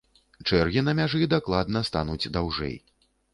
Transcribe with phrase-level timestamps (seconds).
[0.49, 2.75] Чэргі на мяжы дакладна стануць даўжэй.